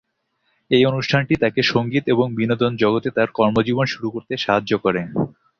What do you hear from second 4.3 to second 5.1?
সাহায্য করে।